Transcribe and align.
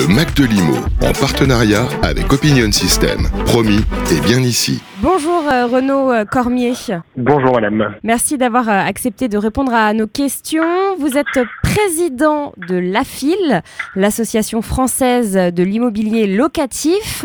Le 0.00 0.14
Mac 0.14 0.32
de 0.34 0.46
Limo, 0.46 0.76
en 1.02 1.12
partenariat 1.12 1.86
avec 2.02 2.32
Opinion 2.32 2.72
System. 2.72 3.28
Promis, 3.44 3.84
et 4.10 4.20
bien 4.26 4.38
ici. 4.38 4.82
Bonjour 5.02 5.42
euh, 5.46 5.66
Renaud 5.66 6.10
euh, 6.10 6.24
Cormier. 6.24 6.72
Bonjour 7.18 7.52
madame. 7.52 7.94
Merci 8.02 8.38
d'avoir 8.38 8.70
euh, 8.70 8.80
accepté 8.80 9.28
de 9.28 9.36
répondre 9.36 9.74
à 9.74 9.92
nos 9.92 10.06
questions. 10.06 10.96
Vous 10.98 11.18
êtes 11.18 11.38
président 11.84 12.52
de 12.68 12.76
l'AFIL, 12.76 13.62
l'association 13.96 14.60
française 14.60 15.34
de 15.34 15.62
l'immobilier 15.62 16.26
locatif, 16.26 17.24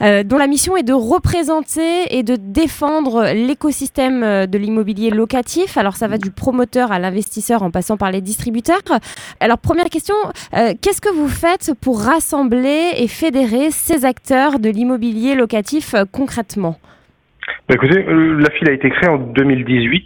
dont 0.00 0.36
la 0.36 0.46
mission 0.46 0.76
est 0.76 0.82
de 0.82 0.92
représenter 0.92 2.16
et 2.16 2.22
de 2.22 2.36
défendre 2.36 3.32
l'écosystème 3.32 4.46
de 4.46 4.58
l'immobilier 4.58 5.10
locatif. 5.10 5.78
Alors 5.78 5.96
ça 5.96 6.06
va 6.06 6.18
du 6.18 6.30
promoteur 6.30 6.92
à 6.92 6.98
l'investisseur 6.98 7.62
en 7.62 7.70
passant 7.70 7.96
par 7.96 8.10
les 8.10 8.20
distributeurs. 8.20 8.82
Alors 9.40 9.58
première 9.58 9.88
question, 9.88 10.14
qu'est-ce 10.52 11.00
que 11.00 11.12
vous 11.12 11.28
faites 11.28 11.72
pour 11.80 12.02
rassembler 12.02 12.92
et 12.96 13.08
fédérer 13.08 13.70
ces 13.70 14.04
acteurs 14.04 14.58
de 14.58 14.68
l'immobilier 14.68 15.34
locatif 15.34 15.94
concrètement? 16.12 16.76
Bah, 17.68 17.76
écoutez, 17.76 18.04
euh, 18.06 18.38
la 18.40 18.50
file 18.50 18.68
a 18.68 18.72
été 18.72 18.90
créée 18.90 19.08
en 19.08 19.18
2018. 19.18 20.04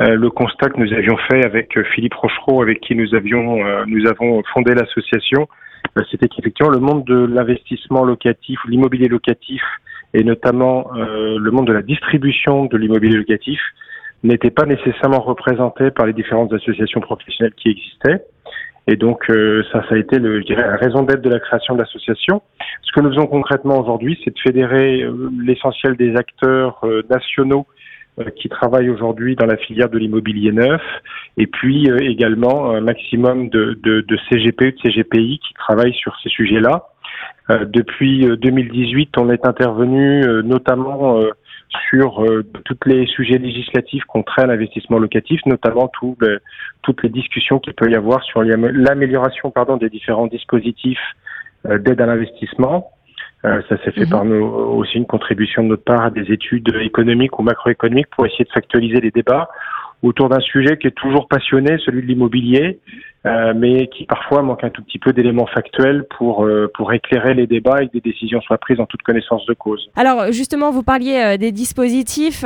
Euh, 0.00 0.14
le 0.14 0.30
constat 0.30 0.68
que 0.70 0.78
nous 0.80 0.92
avions 0.92 1.16
fait 1.28 1.44
avec 1.44 1.76
euh, 1.76 1.84
Philippe 1.94 2.14
Rochereau, 2.14 2.62
avec 2.62 2.80
qui 2.80 2.94
nous 2.94 3.14
avions, 3.14 3.58
nous 3.86 4.06
avons 4.06 4.42
fondé 4.52 4.74
l'association, 4.74 5.48
c'était 6.10 6.28
qu'effectivement 6.28 6.70
le 6.70 6.78
monde 6.78 7.04
de 7.04 7.26
l'investissement 7.26 8.04
locatif, 8.04 8.58
l'immobilier 8.68 9.08
locatif, 9.08 9.62
et 10.14 10.22
notamment 10.22 10.90
le 10.94 11.50
monde 11.50 11.66
de 11.66 11.72
la 11.72 11.82
distribution 11.82 12.66
de 12.66 12.76
l'immobilier 12.76 13.16
locatif, 13.16 13.60
n'était 14.22 14.50
pas 14.50 14.64
nécessairement 14.64 15.20
représenté 15.20 15.90
par 15.90 16.06
les 16.06 16.12
différentes 16.12 16.52
associations 16.52 17.00
professionnelles 17.00 17.54
qui 17.56 17.70
existaient. 17.70 18.22
Et 18.86 18.96
donc 18.96 19.24
ça, 19.72 19.82
ça 19.88 19.94
a 19.94 19.98
été 19.98 20.18
le, 20.18 20.40
je 20.40 20.46
dirais, 20.46 20.62
la 20.62 20.76
raison 20.76 21.02
d'être 21.02 21.22
de 21.22 21.30
la 21.30 21.40
création 21.40 21.74
de 21.74 21.80
l'association. 21.80 22.42
Ce 22.88 22.92
que 22.92 23.00
nous 23.00 23.10
faisons 23.10 23.26
concrètement 23.26 23.78
aujourd'hui, 23.80 24.18
c'est 24.24 24.34
de 24.34 24.40
fédérer 24.40 25.02
euh, 25.02 25.30
l'essentiel 25.44 25.96
des 25.96 26.16
acteurs 26.16 26.80
euh, 26.84 27.02
nationaux 27.10 27.66
euh, 27.66 27.97
qui 28.36 28.48
travaillent 28.48 28.90
aujourd'hui 28.90 29.36
dans 29.36 29.46
la 29.46 29.56
filière 29.56 29.88
de 29.88 29.98
l'immobilier 29.98 30.52
neuf, 30.52 30.82
et 31.36 31.46
puis 31.46 31.88
également 32.00 32.70
un 32.70 32.80
maximum 32.80 33.48
de, 33.48 33.78
de, 33.82 34.00
de 34.00 34.18
CGPU, 34.28 34.72
de 34.72 34.78
CGPI 34.82 35.40
qui 35.46 35.54
travaillent 35.54 35.94
sur 35.94 36.16
ces 36.22 36.28
sujets-là. 36.28 36.84
depuis 37.66 38.26
2018, 38.26 39.16
on 39.18 39.30
est 39.30 39.46
intervenu 39.46 40.22
notamment 40.42 41.20
sur 41.88 42.24
tous 42.64 42.78
les 42.86 43.06
sujets 43.06 43.38
législatifs 43.38 44.04
contre 44.04 44.40
l'investissement 44.46 44.98
locatif, 44.98 45.40
notamment 45.46 45.90
ben, 46.18 46.40
toutes 46.82 47.02
les 47.02 47.10
discussions 47.10 47.58
qu'il 47.58 47.74
peut 47.74 47.90
y 47.90 47.94
avoir 47.94 48.22
sur 48.24 48.42
l'amélioration 48.42 49.50
pardon 49.50 49.76
des 49.76 49.90
différents 49.90 50.26
dispositifs 50.26 50.98
euh, 51.66 51.78
d'aide 51.78 52.00
à 52.00 52.06
l'investissement. 52.06 52.92
Euh, 53.44 53.62
ça 53.68 53.76
s'est 53.84 53.92
fait 53.92 54.04
mhm. 54.04 54.10
par 54.10 54.24
nous 54.24 54.44
aussi 54.44 54.96
une 54.96 55.06
contribution 55.06 55.62
de 55.62 55.68
notre 55.68 55.84
part 55.84 56.02
à 56.02 56.10
des 56.10 56.32
études 56.32 56.74
économiques 56.80 57.38
ou 57.38 57.42
macroéconomiques 57.42 58.10
pour 58.10 58.26
essayer 58.26 58.44
de 58.44 58.50
factualiser 58.50 59.00
les 59.00 59.12
débats 59.12 59.48
autour 60.02 60.28
d'un 60.28 60.40
sujet 60.40 60.76
qui 60.78 60.86
est 60.86 60.96
toujours 60.96 61.28
passionné, 61.28 61.76
celui 61.84 62.02
de 62.02 62.06
l'immobilier, 62.06 62.78
euh, 63.26 63.52
mais 63.54 63.88
qui 63.88 64.04
parfois 64.04 64.42
manque 64.42 64.62
un 64.62 64.70
tout 64.70 64.82
petit 64.82 64.98
peu 65.00 65.12
d'éléments 65.12 65.46
factuels 65.46 66.06
pour, 66.16 66.44
euh, 66.44 66.70
pour 66.72 66.92
éclairer 66.92 67.34
les 67.34 67.48
débats 67.48 67.82
et 67.82 67.88
que 67.88 67.92
des 67.92 68.00
décisions 68.00 68.40
soient 68.40 68.58
prises 68.58 68.78
en 68.78 68.86
toute 68.86 69.02
connaissance 69.02 69.44
de 69.46 69.54
cause. 69.54 69.90
Alors 69.96 70.30
justement, 70.30 70.70
vous 70.70 70.84
parliez 70.84 71.20
euh, 71.34 71.36
des 71.36 71.50
dispositifs, 71.50 72.44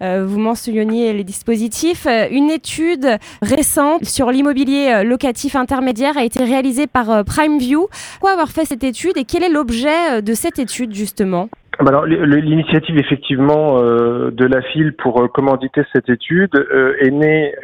vous 0.00 0.38
mentionniez 0.38 1.12
les 1.12 1.24
dispositifs. 1.24 2.06
Une 2.30 2.50
étude 2.50 3.06
récente 3.42 4.04
sur 4.04 4.30
l'immobilier 4.30 5.02
locatif 5.04 5.56
intermédiaire 5.56 6.18
a 6.18 6.24
été 6.24 6.44
réalisée 6.44 6.86
par 6.86 7.24
PrimeView. 7.24 7.88
Pourquoi 8.12 8.32
avoir 8.32 8.48
fait 8.48 8.64
cette 8.64 8.84
étude 8.84 9.16
et 9.16 9.24
quel 9.24 9.42
est 9.42 9.48
l'objet 9.48 10.22
de 10.22 10.34
cette 10.34 10.58
étude 10.58 10.94
justement? 10.94 11.48
Alors 11.88 12.04
l'initiative 12.04 12.98
effectivement 12.98 13.78
euh, 13.78 14.30
de 14.30 14.44
la 14.44 14.60
file 14.60 14.92
pour 14.94 15.22
euh, 15.22 15.28
commanditer 15.28 15.82
cette 15.92 16.08
étude 16.08 16.54
euh, 16.54 16.94
est 17.00 17.10
née 17.10 17.54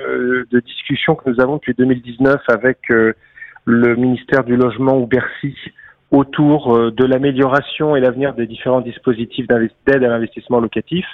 de 0.50 0.60
discussions 0.60 1.14
que 1.14 1.28
nous 1.28 1.40
avons 1.40 1.56
depuis 1.56 1.74
2019 1.74 2.40
avec 2.48 2.78
le 2.88 3.96
ministère 3.96 4.44
du 4.44 4.56
Logement 4.56 4.96
ou 4.96 5.06
Bercy 5.06 5.54
autour 6.12 6.92
de 6.92 7.04
l'amélioration 7.04 7.96
et 7.96 8.00
l'avenir 8.00 8.32
des 8.34 8.46
différents 8.46 8.80
dispositifs 8.80 9.46
d'aide 9.48 10.04
à 10.04 10.08
l'investissement 10.08 10.60
locatif. 10.60 11.04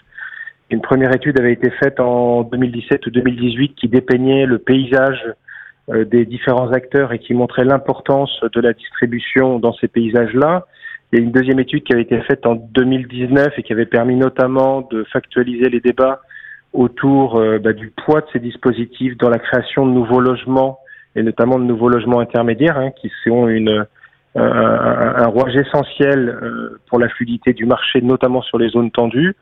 Une 0.71 0.83
première 0.83 1.15
étude 1.15 1.41
avait 1.41 1.55
été 1.55 1.71
faite 1.71 1.99
en 1.99 2.43
2017 2.43 3.07
ou 3.07 3.11
2018 3.11 3.75
qui 3.75 3.89
dépeignait 3.89 4.45
le 4.45 4.59
paysage 4.59 5.21
des 5.89 6.27
différents 6.27 6.71
acteurs 6.73 7.13
et 7.13 7.19
qui 7.19 7.33
montrait 7.33 7.65
l'importance 7.65 8.39
de 8.53 8.61
la 8.61 8.75
distribution 8.75 9.59
dans 9.59 9.73
ces 9.73 9.89
paysages-là. 9.89 10.67
Il 11.13 11.19
y 11.19 11.23
a 11.23 11.25
une 11.25 11.33
deuxième 11.33 11.61
étude 11.61 11.85
qui 11.85 11.93
avait 11.93 12.03
été 12.03 12.19
faite 12.23 12.47
en 12.47 12.55
2019 12.55 13.59
et 13.59 13.63
qui 13.63 13.73
avait 13.75 13.85
permis 13.85 14.17
notamment 14.17 14.89
de 14.91 15.05
factualiser 15.13 15.69
les 15.69 15.81
débats 15.81 16.23
autour 16.73 17.37
euh, 17.37 17.59
bah, 17.59 17.75
du 17.75 17.91
poids 17.91 18.23
de 18.23 18.27
ces 18.33 18.39
dispositifs 18.39 19.19
dans 19.19 19.29
la 19.29 19.39
création 19.39 19.85
de 19.85 19.93
nouveaux 19.93 20.21
logements 20.21 20.79
et 21.15 21.23
notamment 21.23 21.59
de 21.59 21.65
nouveaux 21.65 21.91
logements 21.91 22.21
intermédiaires 22.21 22.79
hein, 22.79 22.93
qui 22.93 23.13
sont 23.25 23.47
euh, 23.47 23.85
un, 24.37 25.27
rouage 25.27 25.55
essentiel 25.55 26.31
euh, 26.31 26.81
pour 26.89 26.99
la 26.99 27.11
fluidité 27.11 27.53
du 27.53 27.67
marché, 27.67 28.01
notamment 28.01 28.41
sur 28.41 28.57
les 28.57 28.71
zones 28.71 28.91
tendues. 28.91 29.35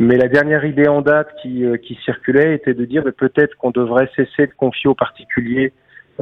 Mais 0.00 0.16
la 0.16 0.26
dernière 0.26 0.64
idée 0.64 0.88
en 0.88 1.00
date 1.00 1.28
qui, 1.40 1.64
qui 1.84 1.96
circulait 2.04 2.56
était 2.56 2.74
de 2.74 2.84
dire 2.84 3.04
peut-être 3.16 3.54
qu'on 3.56 3.70
devrait 3.70 4.10
cesser 4.16 4.48
de 4.48 4.52
confier 4.56 4.90
aux 4.90 4.96
particuliers 4.96 5.72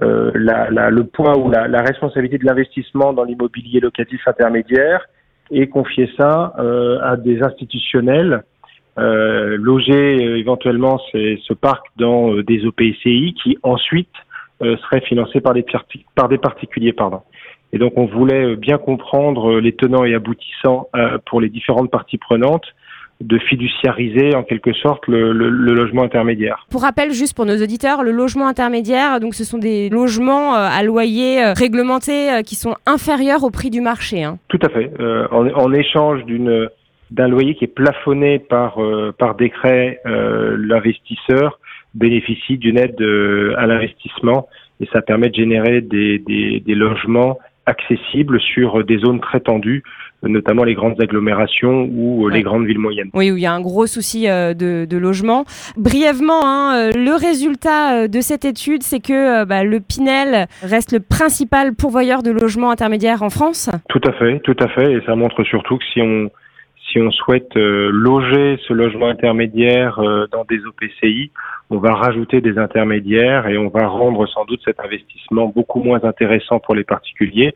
la, 0.01 0.71
la, 0.71 0.91
le 0.91 1.05
poids 1.05 1.39
ou 1.39 1.51
la, 1.51 1.69
la 1.69 1.83
responsabilité 1.83 2.39
de 2.39 2.47
l'investissement 2.47 3.13
dans 3.13 3.25
l'immobilier 3.25 3.81
locatif 3.81 4.27
intermédiaire 4.27 5.07
et 5.53 5.69
confier 5.69 6.11
ça 6.19 6.55
euh, 6.59 6.99
à 7.03 7.17
des 7.17 7.43
institutionnels, 7.43 8.43
euh, 8.99 9.57
loger 9.59 9.93
euh, 10.25 10.39
éventuellement 10.39 10.99
ce 11.13 11.53
parc 11.55 11.87
dans 11.97 12.33
euh, 12.33 12.43
des 12.43 12.65
OPCI 12.67 13.35
qui 13.43 13.59
ensuite 13.63 14.13
seraient 14.61 15.01
financés 15.01 15.41
par 15.41 15.55
des, 15.55 15.67
par 16.15 16.29
des 16.29 16.39
particuliers. 16.39 16.93
Pardon. 16.93 17.23
Et 17.73 17.79
donc 17.79 17.95
on 17.97 18.07
voulait 18.07 18.55
bien 18.55 18.79
comprendre 18.79 19.59
les 19.59 19.73
tenants 19.73 20.05
et 20.05 20.15
aboutissants 20.15 20.89
pour 21.27 21.41
les 21.41 21.49
différentes 21.49 21.91
parties 21.91 22.19
prenantes 22.19 22.67
de 23.23 23.39
fiduciariser 23.39 24.35
en 24.35 24.43
quelque 24.43 24.73
sorte 24.73 25.07
le, 25.07 25.33
logement 25.33 26.03
intermédiaire. 26.03 26.67
Pour 26.71 26.83
rappel, 26.83 27.13
juste 27.13 27.35
pour 27.35 27.47
nos 27.47 27.57
auditeurs, 27.57 28.03
le 28.03 28.11
logement 28.11 28.49
intermédiaire, 28.49 29.21
donc 29.21 29.35
ce 29.35 29.45
sont 29.45 29.59
des 29.59 29.89
logements 29.89 30.55
euh, 30.55 30.69
à 30.71 30.83
loyer 30.83 31.43
euh, 31.43 31.53
réglementés 31.55 32.31
euh, 32.31 32.43
qui 32.43 32.57
sont 32.57 32.75
inférieurs 32.87 33.45
au 33.45 33.51
prix 33.51 33.71
du 33.71 33.81
marché. 33.81 34.25
Hein. 34.25 34.39
Tout 34.49 34.59
à 34.63 34.69
fait. 34.69 34.91
en, 35.31 35.73
échange 35.73 36.25
d'une 36.25 36.69
d'un 37.11 37.29
loyer 37.29 37.55
qui 37.55 37.65
est 37.65 37.75
plafonné 37.75 38.39
par 38.39 38.79
par 39.19 39.35
décret, 39.35 40.01
l'investisseur 40.05 41.59
bénéficie 41.95 42.59
d'une 42.59 42.79
aide 42.79 43.01
à 43.59 43.67
l'investissement 43.67 44.49
et 44.81 44.89
ça 44.93 45.03
permet 45.03 45.29
de 45.29 45.35
générer 45.35 45.81
des, 45.81 46.19
des, 46.19 46.61
des 46.61 46.75
logements 46.75 47.39
accessibles 47.67 48.41
sur 48.41 48.85
des 48.85 48.99
zones 48.99 49.21
très 49.21 49.41
tendues 49.41 49.83
notamment 50.29 50.65
les 50.65 50.75
grandes 50.75 51.01
agglomérations 51.01 51.89
ou 51.93 52.27
euh, 52.27 52.31
les 52.31 52.43
grandes 52.43 52.67
villes 52.67 52.79
moyennes. 52.79 53.11
Oui, 53.15 53.31
où 53.31 53.37
il 53.37 53.43
y 53.43 53.47
a 53.47 53.53
un 53.53 53.61
gros 53.61 53.87
souci 53.87 54.29
euh, 54.29 54.55
de, 54.55 54.97
logement. 54.97 55.45
Brièvement, 55.77 56.43
hein, 56.45 56.77
euh, 56.77 56.93
le 56.95 57.15
résultat 57.19 58.07
de 58.07 58.21
cette 58.21 58.45
étude, 58.45 58.83
c'est 58.83 59.01
que 59.01 59.45
bah, 59.45 59.65
le 59.65 59.81
Pinel 59.81 60.47
reste 60.63 60.93
le 60.93 61.01
principal 61.01 61.75
pourvoyeur 61.75 62.23
de 62.23 62.31
logements 62.31 62.71
intermédiaires 62.71 63.23
en 63.23 63.31
France 63.31 63.71
Tout 63.89 64.01
à 64.05 64.13
fait, 64.13 64.41
tout 64.41 64.57
à 64.61 64.69
fait. 64.69 64.93
Et 64.93 65.01
ça 65.07 65.17
montre 65.17 65.43
surtout 65.45 65.79
que 65.79 65.85
si 65.93 66.01
on, 66.01 66.31
si 66.91 67.01
on 67.01 67.11
souhaite 67.11 67.55
loger 67.57 68.59
ce 68.69 68.73
logement 68.73 69.09
intermédiaire 69.09 70.01
dans 70.31 70.45
des 70.45 70.61
OPCI, 70.65 71.33
on 71.73 71.79
va 71.79 71.95
rajouter 71.95 72.41
des 72.41 72.59
intermédiaires 72.59 73.49
et 73.49 73.59
on 73.59 73.69
va 73.69 73.87
rendre 73.87 74.27
sans 74.27 74.45
doute 74.45 74.61
cet 74.65 74.79
investissement 74.81 75.47
beaucoup 75.47 75.83
moins 75.83 76.03
intéressant 76.05 76.59
pour 76.61 76.75
les 76.75 76.85
particuliers 76.85 77.55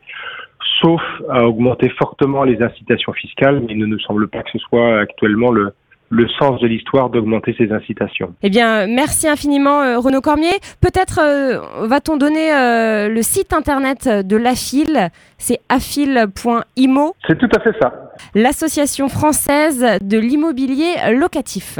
sauf 0.81 1.01
à 1.29 1.47
augmenter 1.47 1.89
fortement 1.89 2.43
les 2.43 2.61
incitations 2.61 3.13
fiscales, 3.13 3.61
mais 3.61 3.73
il 3.73 3.79
ne 3.79 3.85
nous 3.85 3.99
semble 3.99 4.27
pas 4.27 4.43
que 4.43 4.51
ce 4.51 4.59
soit 4.59 4.99
actuellement 4.99 5.51
le, 5.51 5.73
le 6.09 6.27
sens 6.27 6.59
de 6.61 6.67
l'histoire 6.67 7.09
d'augmenter 7.09 7.55
ces 7.57 7.71
incitations. 7.71 8.33
Eh 8.43 8.49
bien, 8.49 8.87
merci 8.87 9.27
infiniment 9.27 9.81
euh, 9.81 9.99
Renaud 9.99 10.21
Cormier. 10.21 10.53
Peut-être 10.81 11.19
euh, 11.21 11.87
va-t-on 11.87 12.17
donner 12.17 12.53
euh, 12.53 13.09
le 13.09 13.21
site 13.21 13.53
internet 13.53 14.07
de 14.07 14.37
l'AFIL, 14.37 15.09
c'est 15.37 15.59
afil.imo. 15.69 17.15
C'est 17.27 17.37
tout 17.37 17.49
à 17.55 17.59
fait 17.59 17.75
ça. 17.79 18.11
L'association 18.35 19.09
française 19.09 19.85
de 20.01 20.17
l'immobilier 20.17 20.95
locatif. 21.13 21.79